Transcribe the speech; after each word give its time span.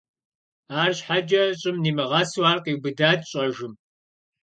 АрщхьэкӀэ 0.81 1.41
щӀым 1.59 1.77
нимыгъэсу 1.83 2.43
ар 2.51 2.57
къиубыдат 2.63 3.19
щӀэжым. 3.29 3.73